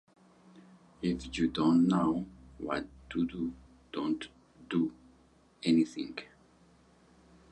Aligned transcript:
If 1.03 1.37
you 1.37 1.47
don't 1.47 1.87
know 1.87 2.25
what 2.57 2.87
to 3.11 3.23
do, 3.27 3.53
don't 3.91 4.27
do 4.67 4.93
anything. 5.61 6.17